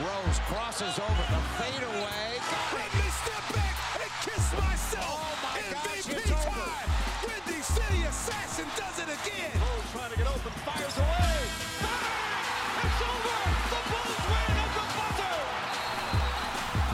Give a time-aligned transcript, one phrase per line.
[0.00, 2.40] Rose crosses over the fadeaway.
[2.48, 5.20] Got it, me step back and kiss myself.
[5.20, 6.48] Oh my gosh, MVP it's over.
[6.48, 6.88] time.
[7.28, 9.52] Windy City Assassin does it again.
[9.60, 11.44] Rose trying to get open, fires away.
[11.84, 12.88] Bang!
[12.88, 13.36] It's over.
[13.68, 15.44] The Bulls win at the buzzer.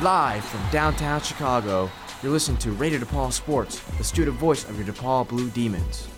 [0.04, 1.88] Live from downtown Chicago,
[2.22, 6.08] you're listening to Radio DePaul Sports, the student voice of your DePaul Blue Demons.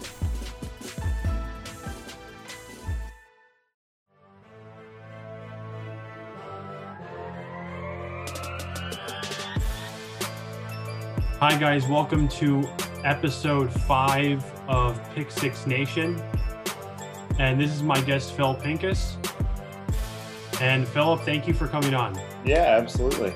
[11.41, 11.87] Hi, guys.
[11.87, 12.69] Welcome to
[13.03, 16.23] episode five of Pick Six Nation.
[17.39, 19.17] And this is my guest, Phil Pincus.
[20.61, 22.21] And Philip, thank you for coming on.
[22.45, 23.33] Yeah, absolutely.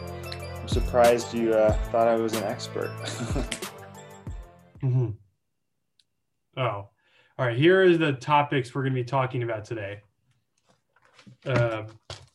[0.61, 2.91] I'm surprised you uh, thought I was an expert.
[4.83, 5.13] hmm
[6.59, 6.91] Oh, all
[7.39, 7.57] right.
[7.57, 10.03] Here are the topics we're going to be talking about today.
[11.47, 11.85] Uh,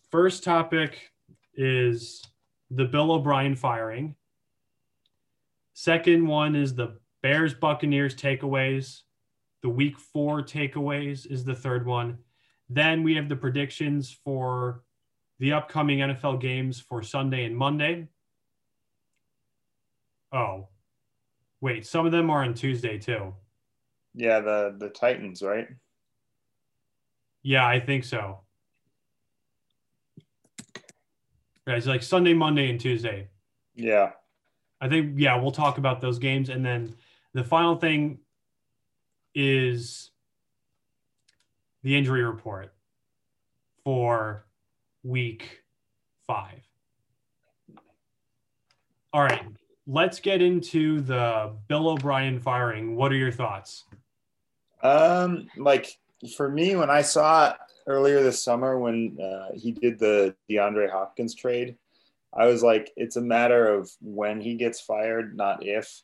[0.10, 1.12] first topic
[1.54, 2.24] is
[2.72, 4.16] the Bill O'Brien firing.
[5.80, 9.04] Second one is the Bears Buccaneers takeaways.
[9.62, 12.18] The week four takeaways is the third one.
[12.68, 14.84] Then we have the predictions for
[15.40, 18.10] the upcoming NFL games for Sunday and Monday.
[20.34, 20.68] Oh,
[21.62, 23.34] wait, some of them are on Tuesday too.
[24.14, 25.70] yeah, the the Titans, right?
[27.42, 28.42] Yeah, I think so.
[31.66, 33.30] Yeah, it's like Sunday, Monday, and Tuesday.
[33.76, 34.12] Yeah.
[34.82, 36.96] I think yeah, we'll talk about those games, and then
[37.34, 38.20] the final thing
[39.36, 40.12] is
[41.84, 42.74] the injury report
[43.84, 44.46] for
[45.04, 45.64] week
[46.26, 46.62] five.
[49.12, 49.44] All right,
[49.88, 52.96] let's get into the Bill O'Brien firing.
[52.96, 53.86] What are your thoughts?
[54.84, 55.98] Um, like
[56.36, 57.54] for me, when I saw
[57.88, 61.76] earlier this summer when uh, he did the DeAndre Hopkins trade,
[62.34, 66.02] I was like, it's a matter of when he gets fired, not if.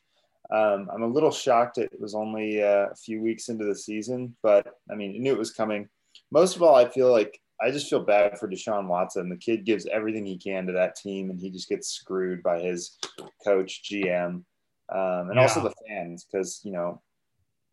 [0.50, 4.36] Um, I'm a little shocked it was only uh, a few weeks into the season,
[4.42, 5.88] but I mean, I knew it was coming.
[6.30, 9.28] Most of all, I feel like I just feel bad for Deshaun Watson.
[9.28, 12.60] The kid gives everything he can to that team, and he just gets screwed by
[12.60, 12.98] his
[13.44, 14.44] coach, GM,
[14.88, 17.02] um, and also the fans because you know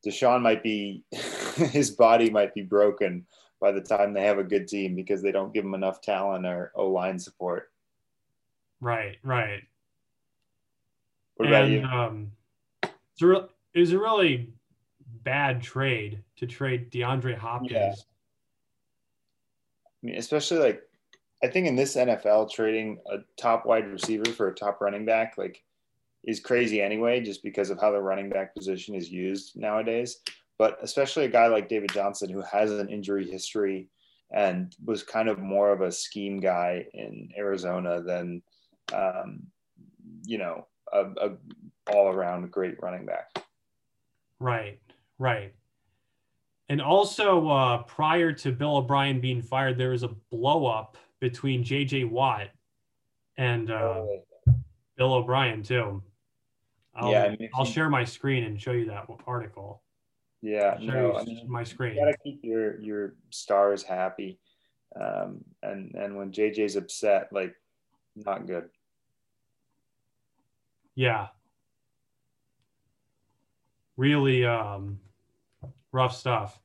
[0.05, 3.25] Deshaun might be his body might be broken
[3.61, 6.45] by the time they have a good team because they don't give him enough talent
[6.45, 7.69] or O line support.
[8.83, 9.63] Right, right.
[11.37, 11.83] What about and, you?
[11.83, 12.31] Um,
[12.83, 14.49] it's a real, it was a really
[15.23, 17.71] bad trade to trade DeAndre Hopkins.
[17.71, 17.93] Yeah.
[19.87, 20.83] I mean, especially like
[21.41, 25.37] I think in this NFL, trading a top wide receiver for a top running back
[25.37, 25.63] like
[26.25, 30.17] is crazy anyway, just because of how the running back position is used nowadays.
[30.57, 33.87] But especially a guy like David Johnson who has an injury history
[34.31, 38.41] and was kind of more of a scheme guy in Arizona than
[38.91, 39.43] um,
[40.25, 41.31] you know a, a
[41.91, 43.37] all around great running back.
[44.39, 44.79] Right,
[45.19, 45.53] right.
[46.69, 51.63] And also, uh, prior to Bill O'Brien being fired, there was a blow up between
[51.63, 52.05] J.J.
[52.05, 52.49] Watt
[53.37, 54.03] and uh,
[54.97, 56.01] Bill O'Brien too.
[56.95, 59.83] I'll, Yeah, it makes I'll share my screen and show you that article.
[60.41, 61.95] yeah, no, I mean, my screen.
[61.95, 64.39] you gotta keep your your stars happy
[64.99, 67.55] um and and when jj's upset like
[68.15, 68.69] not good
[70.95, 71.27] Yeah.
[73.97, 74.99] Really um
[75.91, 76.59] rough stuff.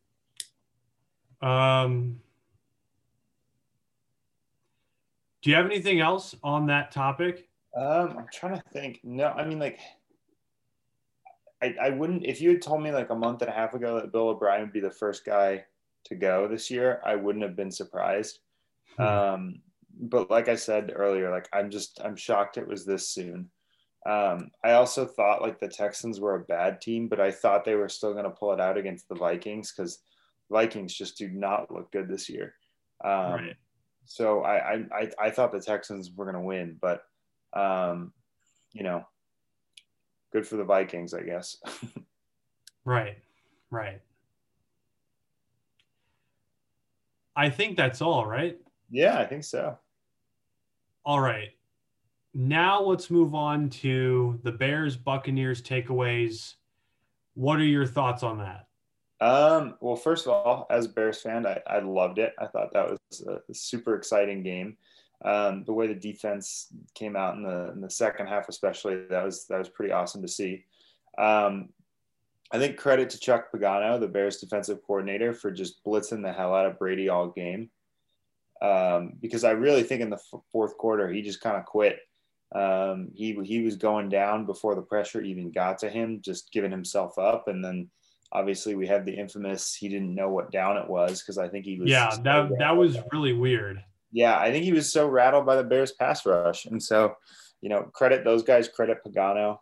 [1.41, 2.20] Um
[5.42, 7.48] Do you have anything else on that topic?
[7.76, 9.78] um i'm trying to think no i mean like
[11.62, 13.97] I, I wouldn't if you had told me like a month and a half ago
[13.97, 15.64] that bill o'brien would be the first guy
[16.04, 18.41] to go this year i wouldn't have been surprised
[18.97, 19.03] Hmm.
[19.04, 19.62] um
[20.00, 23.50] but like i said earlier like i'm just i'm shocked it was this soon
[24.06, 27.75] um i also thought like the texans were a bad team but i thought they
[27.75, 29.98] were still going to pull it out against the vikings because
[30.50, 32.54] vikings just do not look good this year
[33.04, 33.56] um right.
[34.05, 37.02] so I, I I I thought the Texans were going to win, but
[37.52, 38.12] um,
[38.72, 39.06] you know,
[40.32, 41.56] good for the Vikings, I guess.
[42.84, 43.19] Right.
[43.70, 44.00] Right.
[47.37, 48.58] I think that's all, right?
[48.90, 49.78] yeah, I think so.
[51.08, 51.49] All right.
[52.34, 56.56] Now let's move on to the Bears Buccaneers takeaways.
[57.32, 58.66] What are your thoughts on that?
[59.19, 62.34] Um, well, first of all, as a Bears fan, I, I loved it.
[62.38, 64.76] I thought that was a super exciting game.
[65.25, 69.25] Um, the way the defense came out in the in the second half, especially, that
[69.25, 70.66] was that was pretty awesome to see.
[71.16, 71.70] Um,
[72.52, 76.55] I think credit to Chuck Pagano, the Bears defensive coordinator, for just blitzing the hell
[76.55, 77.70] out of Brady all game.
[78.62, 81.99] Um, because I really think in the f- fourth quarter he just kind of quit.
[82.55, 86.70] Um, he he was going down before the pressure even got to him, just giving
[86.70, 87.90] himself up, and then
[88.32, 91.64] obviously we have the infamous he didn't know what down it was because I think
[91.64, 93.82] he was Yeah, that that was by- really weird.
[94.12, 97.14] yeah I think he was so rattled by the Bears pass rush, and so
[97.60, 99.58] you know credit those guys, credit Pagano,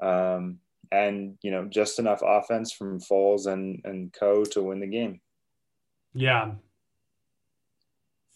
[0.00, 0.58] um,
[0.92, 5.20] and you know just enough offense from Foles and and Co to win the game.
[6.14, 6.52] Yeah.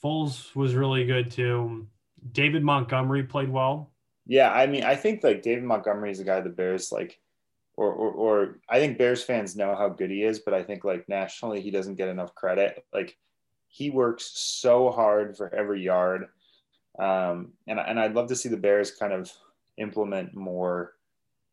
[0.02, 1.86] Foles was really good too.
[2.32, 3.90] David Montgomery played well.
[4.26, 7.18] Yeah, I mean, I think like David Montgomery is a guy the Bears like,
[7.76, 10.84] or, or or I think Bears fans know how good he is, but I think
[10.84, 12.84] like nationally he doesn't get enough credit.
[12.92, 13.16] Like
[13.68, 16.26] he works so hard for every yard,
[16.98, 19.32] um, and and I'd love to see the Bears kind of
[19.78, 20.92] implement more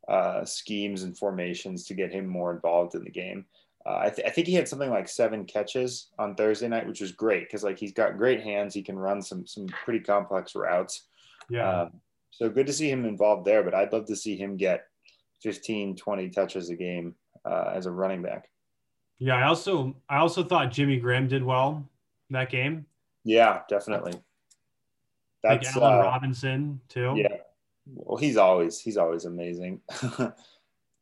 [0.07, 3.45] uh, schemes and formations to get him more involved in the game.
[3.85, 7.01] Uh, I, th- I think he had something like seven catches on Thursday night, which
[7.01, 8.73] was great because like he's got great hands.
[8.73, 11.07] He can run some some pretty complex routes.
[11.49, 11.83] Yeah.
[11.83, 11.91] Um,
[12.31, 14.85] so good to see him involved there, but I'd love to see him get
[15.43, 17.15] 15, 20 touches a game
[17.45, 18.49] uh, as a running back.
[19.17, 19.35] yeah.
[19.37, 21.87] I also I also thought Jimmy Graham did well
[22.29, 22.85] that game.
[23.23, 24.13] Yeah, definitely.
[25.43, 27.13] Like That's Allen uh, Robinson too.
[27.15, 27.37] yeah.
[27.87, 29.81] Well, he's always he's always amazing.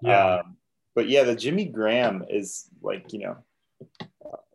[0.02, 0.36] Yeah.
[0.36, 0.58] Um,
[0.98, 3.38] but yeah, the Jimmy Graham is like you know.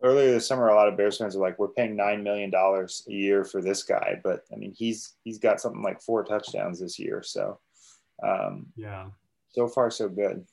[0.03, 3.05] Earlier this summer, a lot of Bears fans are like, "We're paying nine million dollars
[3.07, 6.81] a year for this guy," but I mean, he's he's got something like four touchdowns
[6.81, 7.59] this year, so
[8.21, 9.05] um, yeah.
[9.51, 10.45] so far so good.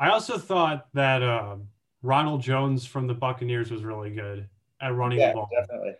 [0.00, 1.56] I also thought that uh,
[2.00, 4.48] Ronald Jones from the Buccaneers was really good
[4.80, 5.50] at running Yeah, the ball.
[5.52, 5.92] definitely.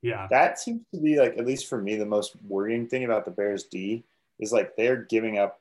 [0.00, 0.28] Yeah.
[0.30, 3.30] that seems to be like at least for me the most worrying thing about the
[3.30, 4.04] bears d
[4.38, 5.60] is like they're giving up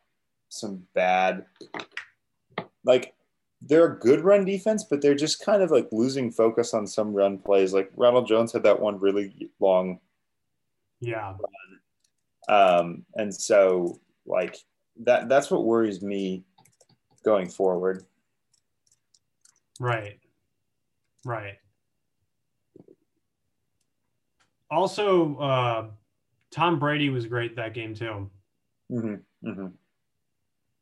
[0.50, 1.46] some bad
[2.86, 3.14] like
[3.62, 7.14] they're a good run defense but they're just kind of like losing focus on some
[7.14, 10.00] run plays like ronald jones had that one really long
[11.00, 11.36] Yeah.
[12.50, 14.58] um and so like
[15.04, 16.44] that that's what worries me
[17.24, 18.06] going forward
[19.80, 20.20] Right.
[21.26, 21.56] Right.
[24.70, 25.88] Also, uh,
[26.52, 28.30] Tom Brady was great that game too.
[28.92, 29.50] Mm-hmm.
[29.50, 29.68] Mm-hmm.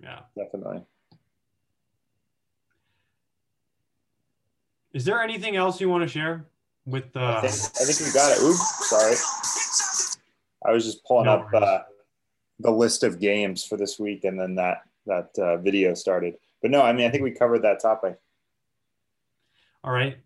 [0.02, 0.20] Yeah.
[0.36, 0.84] definitely
[4.94, 6.46] Is there anything else you want to share
[6.86, 10.18] with I uh think, I think we got it oops sorry
[10.66, 11.80] i was just pulling No up uh,
[12.60, 16.72] the list of games for this week and then that that uh, video started but
[16.72, 18.20] no i mean i think we covered that topic
[19.84, 20.18] All right.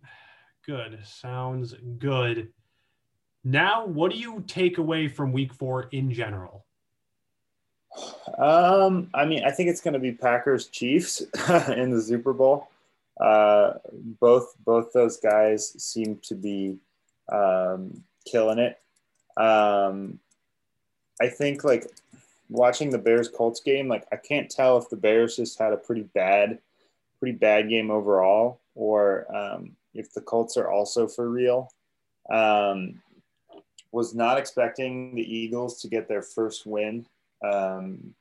[0.65, 0.99] Good.
[1.05, 2.49] Sounds good.
[3.43, 6.65] Now, what do you take away from week 4 in general?
[8.39, 11.21] um i mean i think it's going to be packers chiefs
[11.77, 12.67] in the super bowl
[13.19, 13.73] uh
[14.19, 16.77] both both those guys seem to be
[17.31, 18.79] um killing it
[19.37, 20.19] um
[21.21, 21.87] i think like
[22.49, 25.77] watching the bears colts game like i can't tell if the bears just had a
[25.77, 26.59] pretty bad
[27.19, 31.71] pretty bad game overall or um if the colts are also for real
[32.29, 33.01] um
[33.95, 37.05] was not expecting the eagles to get their first win
[37.41, 38.13] um,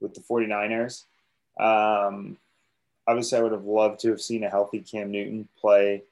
[0.00, 1.04] with the 49ers.
[1.60, 2.36] Um,
[3.08, 6.04] obviously, I would have loved to have seen a healthy Cam Newton play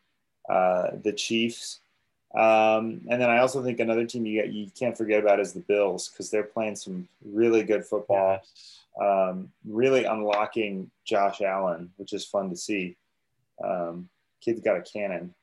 [0.49, 1.81] uh, the Chiefs.
[2.35, 5.61] Um, and then I also think another team you, you can't forget about is the
[5.61, 8.81] Bills because they're playing some really good football, Yes.
[9.01, 12.97] um, really unlocking Josh Allen, which is fun to see.
[13.65, 14.09] Um,
[14.41, 15.35] kid's got a cannon.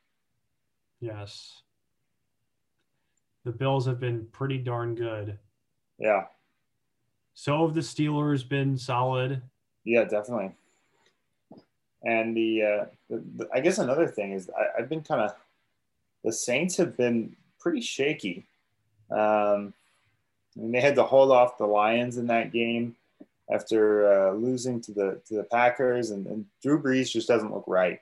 [1.00, 1.62] Yes.
[3.44, 5.38] The Bills have been pretty darn good.
[5.98, 6.24] Yeah,
[7.34, 9.42] So have the Steelers been solid.
[9.84, 10.52] Yeah, definitely.
[12.04, 15.34] And the, uh, the, the I guess another thing is I, I've been kind of
[16.22, 18.44] the Saints have been pretty shaky.
[19.10, 19.72] Um,
[20.56, 22.96] I mean, they had to hold off the Lions in that game
[23.50, 27.64] after uh, losing to the to the Packers, and, and Drew Brees just doesn't look
[27.66, 28.00] right.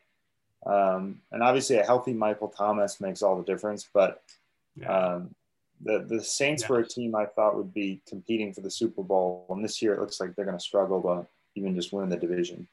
[0.67, 3.89] Um, and obviously, a healthy Michael Thomas makes all the difference.
[3.93, 4.23] But
[4.77, 4.97] Yeah.
[4.97, 5.35] um,
[5.81, 9.47] the the Saints were a team I thought would be competing for the Super Bowl,
[9.49, 12.17] and this year it looks like they're going to struggle to even just win the
[12.17, 12.69] division.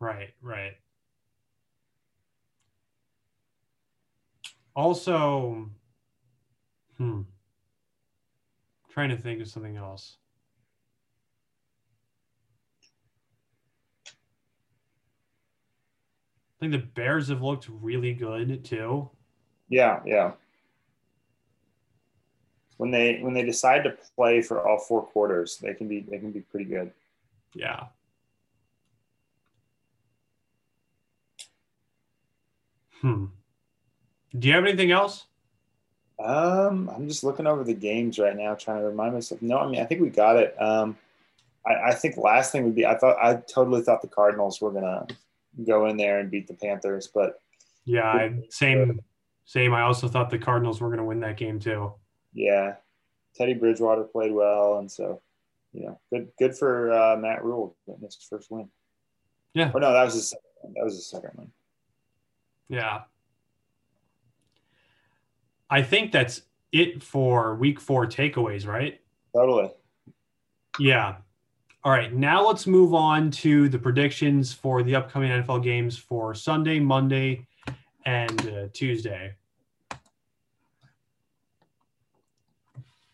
[0.00, 0.72] Right, right.
[4.74, 5.68] Also,
[6.96, 7.22] hmm,
[8.88, 10.16] trying to think of something else.
[14.06, 14.10] I
[16.60, 19.10] think the Bears have looked really good too.
[19.68, 20.32] Yeah, yeah.
[22.76, 26.18] When they when they decide to play for all four quarters, they can be they
[26.18, 26.92] can be pretty good.
[27.54, 27.86] Yeah.
[33.00, 33.26] Hmm.
[34.38, 35.26] Do you have anything else?
[36.22, 39.40] Um, I'm just looking over the games right now, trying to remind myself.
[39.40, 40.54] No, I mean I think we got it.
[40.60, 40.96] Um,
[41.66, 44.70] I, I think last thing would be I thought I totally thought the Cardinals were
[44.70, 45.06] gonna
[45.66, 47.40] go in there and beat the Panthers, but
[47.84, 49.00] Yeah, I, same,
[49.46, 49.74] same.
[49.74, 51.92] I also thought the Cardinals were going to win that game too.
[52.34, 52.74] yeah,
[53.34, 55.20] Teddy Bridgewater played well, and so
[55.72, 58.68] you know, good good for uh, Matt Rhule getting his first win.
[59.54, 59.72] Yeah.
[59.74, 61.50] Oh no, that was his second, that was his second one.
[62.70, 63.00] Yeah.
[65.68, 69.00] I think that's it for week four takeaways, right?
[69.34, 69.70] Totally.
[70.78, 71.16] Yeah.
[71.82, 72.14] All right.
[72.14, 77.46] Now let's move on to the predictions for the upcoming NFL games for Sunday, Monday,
[78.06, 79.34] and uh, Tuesday.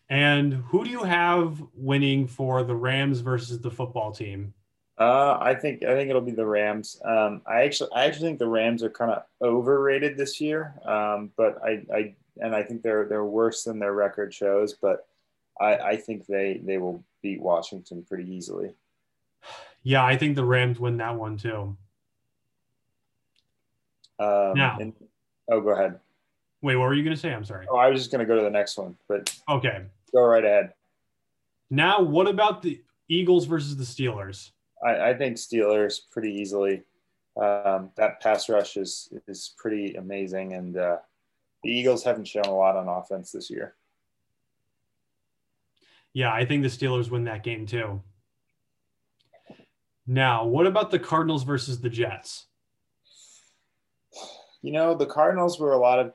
[0.09, 4.53] And who do you have winning for the Rams versus the football team?
[4.99, 6.99] Uh, I think I think it'll be the Rams.
[7.05, 10.73] Um, I actually I actually think the Rams are kind of overrated this year.
[10.85, 14.73] Um, but I, I and I think they're they're worse than their record shows.
[14.73, 15.07] But
[15.61, 18.73] I, I think they they will beat Washington pretty easily.
[19.83, 21.77] Yeah, I think the Rams win that one too.
[24.19, 24.77] Um, Now.
[24.79, 24.93] and-
[25.51, 25.99] oh, go ahead.
[26.63, 27.31] Wait, what were you going to say?
[27.31, 27.67] I'm sorry.
[27.69, 29.83] Oh, I was just gonna go to the next one, but Okay.
[30.11, 30.73] go right ahead.
[31.69, 34.51] Now, what about the Eagles versus the Steelers?
[34.85, 36.83] I, I think Steelers pretty easily.
[37.39, 40.97] Um, that pass rush is is pretty amazing, and uh,
[41.63, 43.75] the Eagles haven't shown a lot on offense this year.
[46.13, 48.01] Yeah, I think the Steelers win that game too.
[50.07, 52.47] Now, what about the Cardinals versus the Jets?
[54.61, 56.13] You know, the Cardinals were a lot of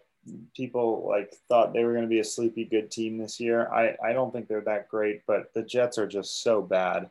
[0.57, 3.69] people like thought they were going to be a sleepy good team this year.
[3.73, 7.11] I, I don't think they're that great, but the Jets are just so bad.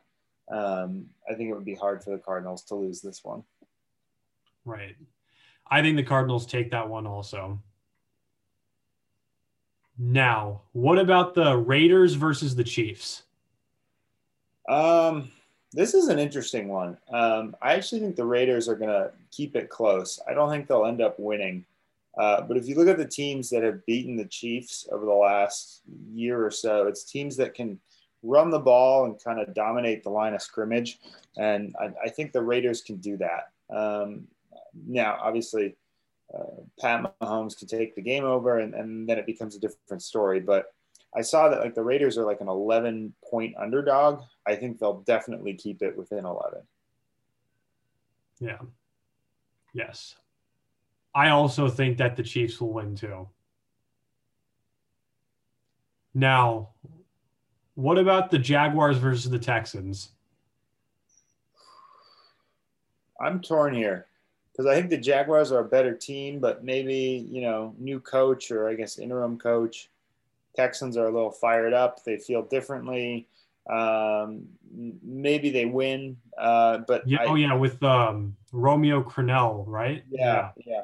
[0.52, 3.42] Um, I think it would be hard for the Cardinals to lose this one.
[4.64, 4.94] Right.
[5.70, 7.58] I think the Cardinals take that one also.
[9.98, 13.22] Now, what about the Raiders versus the Chiefs?
[14.68, 15.30] Um,
[15.72, 16.98] this is an interesting one.
[17.10, 20.20] Um, I actually think the Raiders are going to keep it close.
[20.28, 21.64] I don't think they'll end up winning.
[22.18, 25.12] Uh, but if you look at the teams that have beaten the Chiefs over the
[25.12, 25.80] last
[26.12, 27.80] year or so, it's teams that can
[28.22, 30.98] run the ball and kind of dominate the line of scrimmage.
[31.36, 33.50] And I, I think the Raiders can do that.
[33.74, 34.26] Um,
[34.86, 35.76] now, obviously,
[36.32, 40.02] uh, Pat Mahomes can take the game over and, and then it becomes a different
[40.02, 40.40] story.
[40.40, 40.72] But
[41.14, 44.22] I saw that like the Raiders are like an 11 point underdog.
[44.46, 46.60] I think they'll definitely keep it within 11.
[48.40, 48.58] Yeah.
[49.74, 50.16] Yes.
[51.14, 53.28] I also think that the Chiefs will win too.
[56.14, 56.70] Now,
[57.74, 60.10] what about the Jaguars versus the Texans?
[63.20, 64.06] I'm torn here
[64.50, 68.50] because I think the Jaguars are a better team, but maybe, you know, new coach
[68.50, 69.88] or I guess interim coach.
[70.56, 72.04] Texans are a little fired up.
[72.04, 73.26] They feel differently.
[73.70, 74.42] Um,
[75.02, 80.02] maybe they win, uh, but Yeah, I- oh yeah, with um, Romeo Crennel, right?
[80.10, 80.82] yeah, yeah.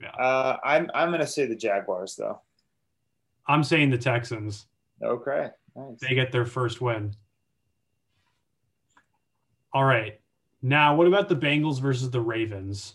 [0.00, 0.10] Yeah.
[0.10, 2.40] Uh, I'm I'm gonna say the Jaguars though.
[3.46, 4.66] I'm saying the Texans.
[5.04, 6.00] Okay, nice.
[6.00, 7.14] They get their first win.
[9.72, 10.20] All right.
[10.62, 12.94] Now, what about the Bengals versus the Ravens?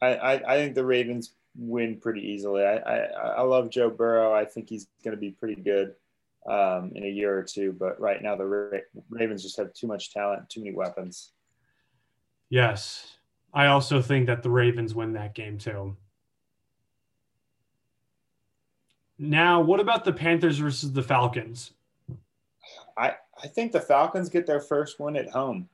[0.00, 2.62] I, I, I think the Ravens win pretty easily.
[2.62, 2.96] I, I,
[3.38, 4.32] I love Joe Burrow.
[4.32, 5.94] I think he's going to be pretty good
[6.46, 7.72] um, in a year or two.
[7.72, 11.32] But right now, the Ra- Ravens just have too much talent, too many weapons.
[12.50, 13.16] Yes.
[13.52, 15.96] I also think that the Ravens win that game too.
[19.18, 21.72] Now, what about the Panthers versus the Falcons?
[22.96, 25.68] I, I think the Falcons get their first win at home.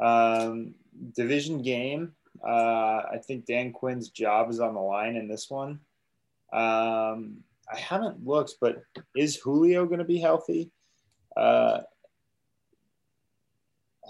[0.00, 0.74] Um,
[1.14, 2.12] division game.
[2.46, 5.80] Uh, I think Dan Quinn's job is on the line in this one.
[6.52, 7.38] Um,
[7.72, 8.82] I haven't looked, but
[9.14, 10.70] is Julio going to be healthy?
[11.36, 11.80] Uh,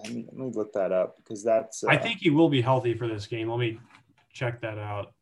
[0.05, 1.83] I mean, let me look that up because that's.
[1.83, 3.49] Uh, I think he will be healthy for this game.
[3.49, 3.79] Let me
[4.33, 5.15] check that out.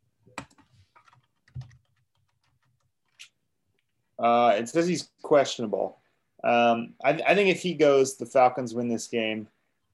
[4.25, 5.99] Uh, it says he's questionable.
[6.43, 9.49] Um, I, I think if he goes, the Falcons win this game.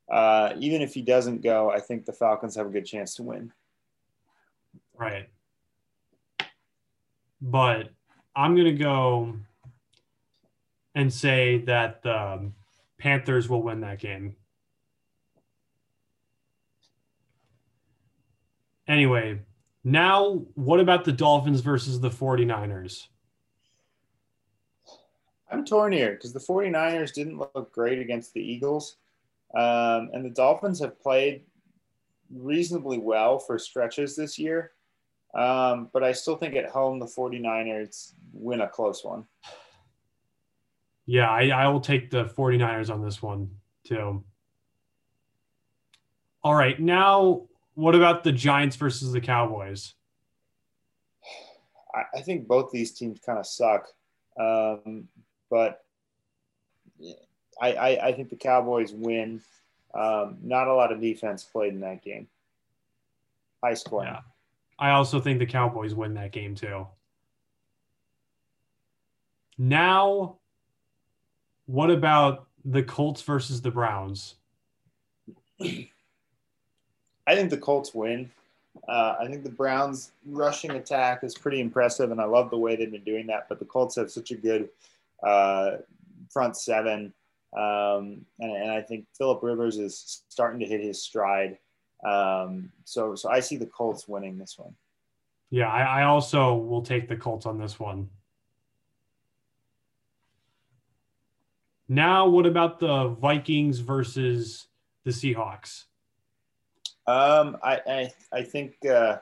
[0.08, 3.24] Uh, even if he doesn't go, I think the Falcons have a good chance to
[3.24, 3.52] win.
[4.96, 5.28] Right.
[7.42, 7.90] But
[8.36, 9.34] I'm going to go
[10.94, 12.52] and say that the
[12.98, 14.36] Panthers will win that game.
[18.86, 19.40] Anyway,
[19.82, 23.08] now what about the Dolphins versus the 49ers?
[25.50, 28.96] I'm torn here because the 49ers didn't look great against the Eagles.
[29.54, 31.42] Um, and the Dolphins have played
[32.32, 34.72] reasonably well for stretches this year.
[35.34, 39.24] Um, but I still think at home the 49ers win a close one.
[41.06, 43.50] Yeah, I, I will take the 49ers on this one
[43.84, 44.22] too.
[46.42, 47.42] All right, now
[47.74, 49.94] what about the Giants versus the Cowboys?
[51.94, 53.88] I, I think both these teams kind of suck.
[54.38, 55.08] Um,
[55.50, 55.84] but
[57.60, 59.42] I, I, I, think the Cowboys win.
[59.92, 62.28] Um, not a lot of defense played in that game.
[63.62, 64.08] High scoring.
[64.08, 64.20] Yeah.
[64.78, 66.86] I also think the Cowboys win that game too.
[69.58, 70.36] Now,
[71.66, 74.36] what about the Colts versus the Browns?
[75.60, 78.30] I think the Colts win.
[78.88, 82.76] Uh, I think the Browns' rushing attack is pretty impressive, and I love the way
[82.76, 83.48] they've been doing that.
[83.48, 84.68] But the Colts have such a good
[85.22, 85.70] uh,
[86.30, 87.12] front seven,
[87.56, 91.58] um, and, and, I think Philip Rivers is starting to hit his stride.
[92.06, 94.74] Um, so, so I see the Colts winning this one.
[95.50, 98.08] Yeah, I, I also will take the Colts on this one.
[101.88, 104.68] Now, what about the Vikings versus
[105.04, 105.86] the Seahawks?
[107.08, 109.16] Um, I, I, I think uh,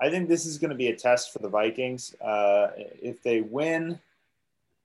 [0.00, 2.14] I think this is going to be a test for the Vikings.
[2.20, 3.98] Uh, if they win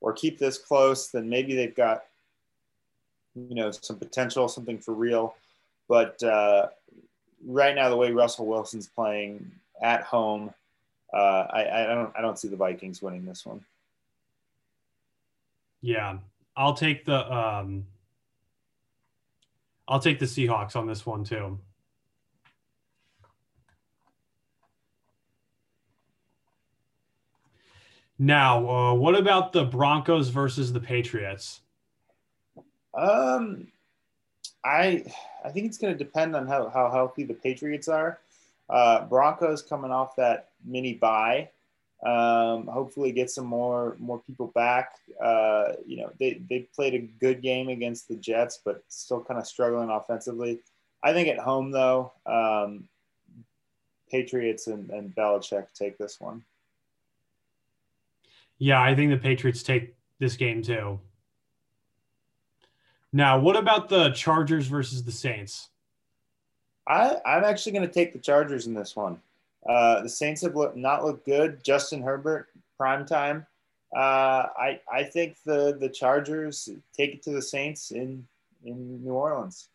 [0.01, 2.05] or keep this close, then maybe they've got
[3.35, 5.35] you know some potential, something for real.
[5.87, 6.67] But uh,
[7.45, 9.51] right now, the way Russell Wilson's playing
[9.81, 10.53] at home,
[11.13, 13.63] uh, I, I don't I don't see the Vikings winning this one.
[15.81, 16.17] Yeah,
[16.55, 17.85] I'll take the um,
[19.87, 21.57] I'll take the Seahawks on this one too.
[28.19, 31.61] Now, uh, what about the Broncos versus the Patriots?
[32.93, 33.67] Um,
[34.63, 35.05] I
[35.43, 38.19] I think it's going to depend on how, how healthy the Patriots are.
[38.69, 41.49] Uh, Broncos coming off that mini bye,
[42.05, 44.95] um, hopefully get some more more people back.
[45.23, 49.39] Uh, you know, they they played a good game against the Jets, but still kind
[49.39, 50.59] of struggling offensively.
[51.01, 52.89] I think at home though, um,
[54.11, 56.43] Patriots and, and Belichick take this one.
[58.59, 60.99] Yeah, I think the Patriots take this game too.
[63.11, 65.69] Now, what about the Chargers versus the Saints?
[66.87, 69.19] I, I'm actually going to take the Chargers in this one.
[69.67, 71.63] Uh, the Saints have look, not looked good.
[71.63, 73.45] Justin Herbert, prime time.
[73.95, 78.25] Uh, I I think the the Chargers take it to the Saints in
[78.63, 79.69] in New Orleans.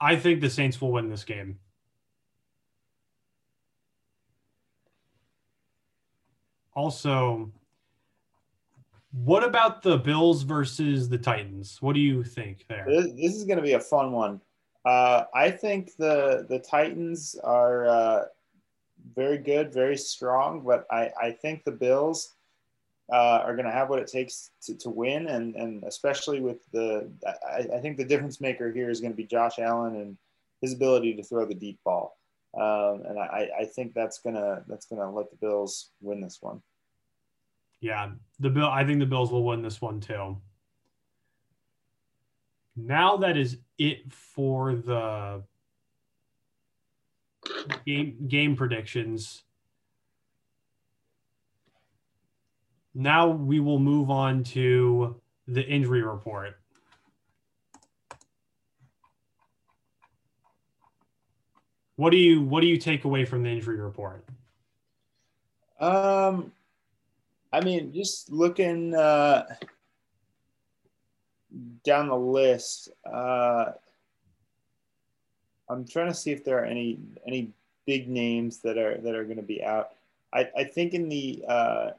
[0.00, 1.58] I think the Saints will win this game.
[6.74, 7.50] Also,
[9.12, 11.78] what about the Bills versus the Titans?
[11.80, 12.86] What do you think there?
[12.88, 14.40] This, is going to be a fun one.
[14.84, 18.24] Uh, I think the the Titans are uh,
[19.14, 22.34] very good, very strong, but I, I think the Bills
[23.12, 26.58] uh, are going to have what it takes to, to win, and, and especially with
[26.72, 27.10] the
[27.46, 30.16] I, I think the difference maker here is going to be Josh Allen and
[30.62, 32.16] his ability to throw the deep ball.
[32.54, 36.60] Um, and I, I think that's gonna that's gonna let the Bills win this one.
[37.80, 38.68] Yeah, the bill.
[38.68, 40.36] I think the Bills will win this one too.
[42.76, 45.42] Now that is it for the
[47.86, 49.42] game game predictions.
[52.94, 56.61] Now we will move on to the injury report.
[62.02, 64.24] What do you what do you take away from the injury report?
[65.78, 66.50] Um,
[67.52, 69.44] I mean, just looking uh,
[71.84, 73.66] down the list, uh,
[75.68, 77.52] I'm trying to see if there are any any
[77.86, 79.90] big names that are that are going to be out.
[80.32, 81.90] I, I think in the uh,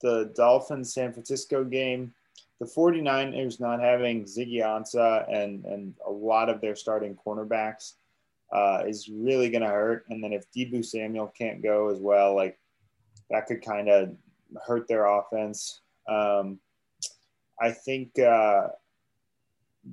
[0.00, 2.14] the Dolphins San Francisco game,
[2.60, 7.92] the 49ers not having Ziggy Ansah and and a lot of their starting cornerbacks
[8.52, 10.06] uh, is really going to hurt.
[10.08, 12.58] And then if Deebo Samuel can't go as well, like
[13.30, 14.16] that could kind of
[14.66, 15.80] hurt their offense.
[16.08, 16.58] Um,
[17.60, 18.68] I think uh,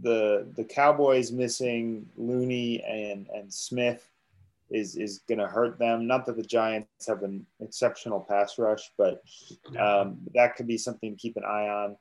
[0.02, 4.08] the the Cowboys missing Looney and and Smith
[4.70, 6.08] is is going to hurt them.
[6.08, 9.22] Not that the Giants have an exceptional pass rush, but
[9.78, 11.98] um, that could be something to keep an eye on.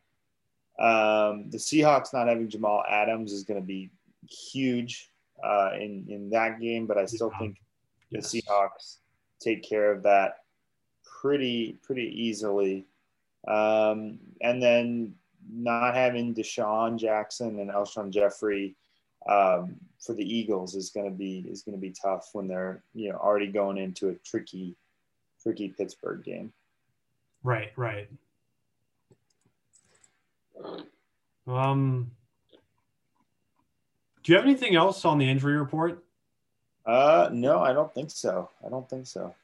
[0.79, 3.91] Um, the Seahawks not having Jamal Adams is going to be
[4.29, 5.11] huge
[5.45, 7.59] uh, in in that game, but I still think
[8.11, 8.31] yes.
[8.31, 8.97] the Seahawks
[9.41, 10.39] take care of that
[11.05, 12.87] pretty pretty easily.
[13.49, 15.15] Um, and then
[15.51, 18.77] not having DeSean Jackson and Alshon Jeffery
[19.29, 22.83] um, for the Eagles is going to be is going to be tough when they're
[22.95, 24.77] you know already going into a tricky
[25.43, 26.53] tricky Pittsburgh game.
[27.43, 28.09] Right, right.
[31.47, 32.11] Um,
[34.23, 36.05] do you have anything else on the injury report?
[36.87, 38.49] Uh, no, I don't think so.
[38.65, 39.35] I don't think so.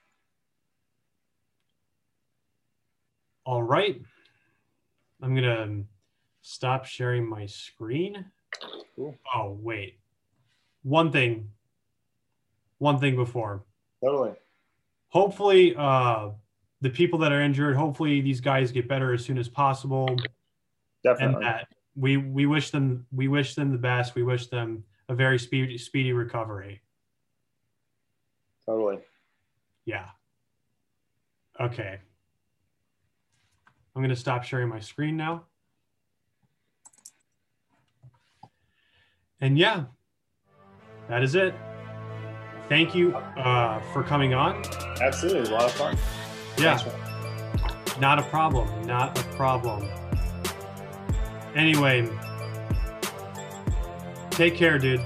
[3.45, 4.01] All right.
[5.23, 5.83] I'm gonna
[6.43, 8.25] stop sharing my screen.
[8.97, 9.17] Cool.
[9.35, 9.99] Oh wait,
[10.83, 11.51] one thing.
[12.79, 13.65] One thing before.
[14.05, 14.33] Totally.
[15.09, 16.31] Hopefully, uh,
[16.83, 17.77] the people that are injured.
[17.77, 20.07] Hopefully, these guys get better as soon as possible.
[20.09, 20.21] and
[21.03, 21.45] Definitely.
[21.45, 24.15] that we we wish them we wish them the best.
[24.15, 26.83] We wish them a very speedy speedy recovery.
[28.67, 28.99] Totally.
[29.85, 30.07] Yeah.
[31.59, 31.99] Okay.
[33.95, 35.45] I'm gonna stop sharing my screen now.
[39.41, 39.85] And yeah,
[41.09, 41.55] that is it.
[42.69, 44.63] Thank you uh, for coming on.
[45.01, 45.51] Absolutely.
[45.51, 45.97] A lot of fun.
[46.59, 46.79] Yeah,
[48.01, 48.87] not a problem.
[48.87, 49.89] Not a problem.
[51.57, 52.07] Anyway,
[54.31, 55.01] take care, dude.